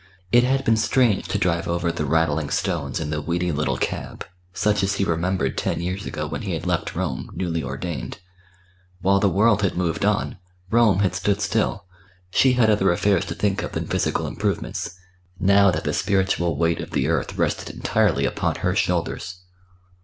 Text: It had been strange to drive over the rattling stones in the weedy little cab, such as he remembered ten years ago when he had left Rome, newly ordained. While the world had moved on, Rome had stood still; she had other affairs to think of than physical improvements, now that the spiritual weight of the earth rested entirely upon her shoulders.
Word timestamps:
It 0.31 0.43
had 0.43 0.65
been 0.65 0.77
strange 0.77 1.27
to 1.27 1.37
drive 1.37 1.67
over 1.67 1.91
the 1.91 2.05
rattling 2.07 2.49
stones 2.49 2.99
in 2.99 3.11
the 3.11 3.21
weedy 3.21 3.51
little 3.51 3.77
cab, 3.77 4.25
such 4.51 4.81
as 4.81 4.95
he 4.95 5.03
remembered 5.03 5.55
ten 5.59 5.79
years 5.79 6.07
ago 6.07 6.25
when 6.25 6.41
he 6.41 6.53
had 6.55 6.65
left 6.65 6.95
Rome, 6.95 7.29
newly 7.35 7.61
ordained. 7.61 8.17
While 9.01 9.19
the 9.19 9.29
world 9.29 9.61
had 9.61 9.77
moved 9.77 10.03
on, 10.03 10.39
Rome 10.71 11.01
had 11.01 11.13
stood 11.13 11.39
still; 11.39 11.85
she 12.31 12.53
had 12.53 12.71
other 12.71 12.91
affairs 12.91 13.25
to 13.25 13.35
think 13.35 13.61
of 13.61 13.73
than 13.73 13.85
physical 13.85 14.25
improvements, 14.25 14.97
now 15.39 15.69
that 15.69 15.83
the 15.83 15.93
spiritual 15.93 16.57
weight 16.57 16.81
of 16.81 16.89
the 16.89 17.07
earth 17.07 17.37
rested 17.37 17.69
entirely 17.69 18.25
upon 18.25 18.55
her 18.55 18.75
shoulders. 18.75 19.43